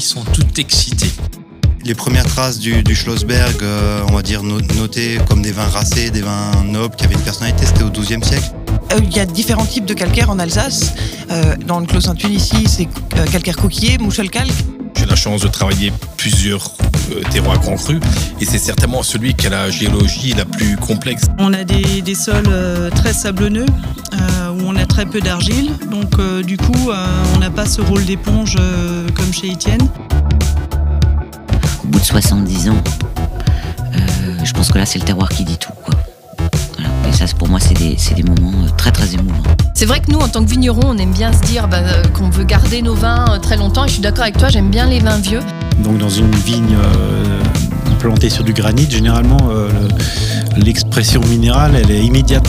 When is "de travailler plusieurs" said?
15.42-16.70